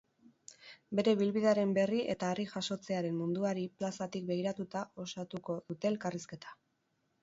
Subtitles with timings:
[0.99, 6.63] Bere ibilbidearen berri eta harri jasotzearen munduari plazatik begiratuta osatuko dute elkarrizketa.